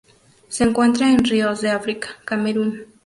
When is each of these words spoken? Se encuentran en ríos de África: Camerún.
Se 0.47 0.63
encuentran 0.63 1.11
en 1.11 1.23
ríos 1.25 1.61
de 1.61 1.69
África: 1.69 2.09
Camerún. 2.25 2.87